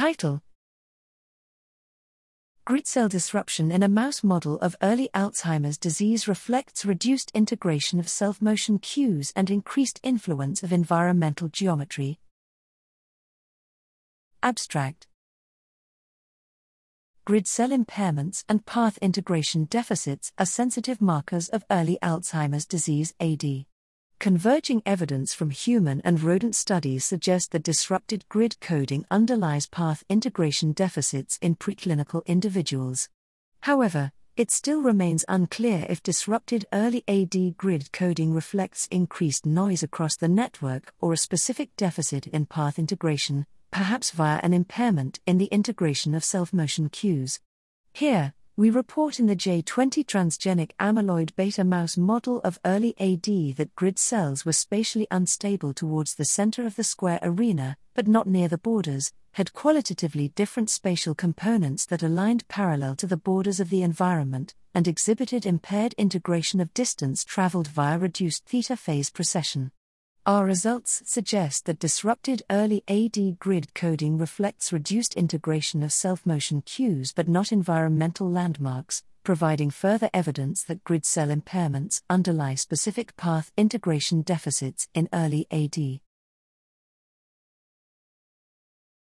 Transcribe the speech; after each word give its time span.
Title 0.00 0.40
Grid 2.64 2.86
cell 2.86 3.06
disruption 3.06 3.70
in 3.70 3.82
a 3.82 3.86
mouse 3.86 4.24
model 4.24 4.58
of 4.60 4.74
early 4.80 5.10
Alzheimer's 5.14 5.76
disease 5.76 6.26
reflects 6.26 6.86
reduced 6.86 7.30
integration 7.34 8.00
of 8.00 8.08
self 8.08 8.40
motion 8.40 8.78
cues 8.78 9.30
and 9.36 9.50
increased 9.50 10.00
influence 10.02 10.62
of 10.62 10.72
environmental 10.72 11.48
geometry. 11.48 12.18
Abstract 14.42 15.06
Grid 17.26 17.46
cell 17.46 17.68
impairments 17.68 18.42
and 18.48 18.64
path 18.64 18.96
integration 19.02 19.66
deficits 19.66 20.32
are 20.38 20.46
sensitive 20.46 21.02
markers 21.02 21.50
of 21.50 21.66
early 21.70 21.98
Alzheimer's 22.02 22.64
disease 22.64 23.12
AD. 23.20 23.66
Converging 24.20 24.82
evidence 24.84 25.32
from 25.32 25.48
human 25.48 26.02
and 26.02 26.22
rodent 26.22 26.54
studies 26.54 27.06
suggest 27.06 27.52
that 27.52 27.62
disrupted 27.62 28.28
grid 28.28 28.60
coding 28.60 29.06
underlies 29.10 29.66
path 29.66 30.04
integration 30.10 30.72
deficits 30.72 31.38
in 31.40 31.56
preclinical 31.56 32.22
individuals. 32.26 33.08
However, 33.62 34.12
it 34.36 34.50
still 34.50 34.82
remains 34.82 35.24
unclear 35.26 35.86
if 35.88 36.02
disrupted 36.02 36.66
early 36.70 37.02
AD 37.08 37.56
grid 37.56 37.92
coding 37.92 38.34
reflects 38.34 38.86
increased 38.90 39.46
noise 39.46 39.82
across 39.82 40.16
the 40.16 40.28
network 40.28 40.92
or 41.00 41.14
a 41.14 41.16
specific 41.16 41.74
deficit 41.78 42.26
in 42.26 42.44
path 42.44 42.78
integration, 42.78 43.46
perhaps 43.70 44.10
via 44.10 44.38
an 44.42 44.52
impairment 44.52 45.18
in 45.26 45.38
the 45.38 45.46
integration 45.46 46.14
of 46.14 46.24
self 46.24 46.52
motion 46.52 46.90
cues. 46.90 47.40
Here, 47.94 48.34
we 48.60 48.68
report 48.68 49.18
in 49.18 49.24
the 49.24 49.34
J20 49.34 50.04
transgenic 50.04 50.72
amyloid 50.78 51.34
beta 51.34 51.64
mouse 51.64 51.96
model 51.96 52.42
of 52.44 52.60
early 52.62 52.94
AD 53.00 53.56
that 53.56 53.74
grid 53.74 53.98
cells 53.98 54.44
were 54.44 54.52
spatially 54.52 55.06
unstable 55.10 55.72
towards 55.72 56.14
the 56.14 56.26
center 56.26 56.66
of 56.66 56.76
the 56.76 56.84
square 56.84 57.18
arena, 57.22 57.78
but 57.94 58.06
not 58.06 58.26
near 58.26 58.48
the 58.48 58.58
borders, 58.58 59.14
had 59.32 59.54
qualitatively 59.54 60.28
different 60.34 60.68
spatial 60.68 61.14
components 61.14 61.86
that 61.86 62.02
aligned 62.02 62.46
parallel 62.48 62.94
to 62.96 63.06
the 63.06 63.16
borders 63.16 63.60
of 63.60 63.70
the 63.70 63.82
environment, 63.82 64.54
and 64.74 64.86
exhibited 64.86 65.46
impaired 65.46 65.94
integration 65.94 66.60
of 66.60 66.74
distance 66.74 67.24
traveled 67.24 67.68
via 67.68 67.98
reduced 67.98 68.44
theta 68.44 68.76
phase 68.76 69.08
precession. 69.08 69.72
Our 70.26 70.44
results 70.44 71.02
suggest 71.06 71.64
that 71.64 71.78
disrupted 71.78 72.42
early 72.50 72.84
AD 72.88 73.38
grid 73.38 73.72
coding 73.74 74.18
reflects 74.18 74.70
reduced 74.70 75.14
integration 75.14 75.82
of 75.82 75.94
self 75.94 76.26
motion 76.26 76.60
cues 76.60 77.14
but 77.14 77.26
not 77.26 77.52
environmental 77.52 78.30
landmarks, 78.30 79.02
providing 79.24 79.70
further 79.70 80.10
evidence 80.12 80.62
that 80.64 80.84
grid 80.84 81.06
cell 81.06 81.28
impairments 81.28 82.02
underlie 82.10 82.54
specific 82.54 83.16
path 83.16 83.50
integration 83.56 84.20
deficits 84.20 84.88
in 84.94 85.08
early 85.10 85.46
AD. 85.50 86.00